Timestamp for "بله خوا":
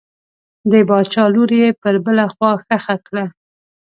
2.05-2.51